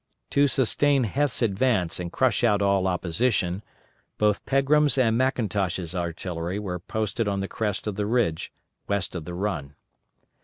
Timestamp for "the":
7.39-7.47, 7.97-8.07, 9.25-9.35